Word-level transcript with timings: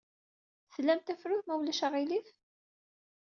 Tlam 0.73 0.99
tafrut, 1.01 1.43
ma 1.47 1.53
ulac 1.59 1.81
aɣilif? 1.85 2.27